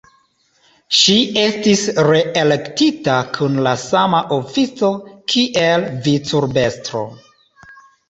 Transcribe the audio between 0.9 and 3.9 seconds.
Ŝi estis reelektita kun la